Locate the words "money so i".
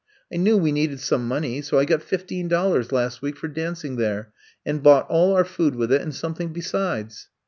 1.27-1.85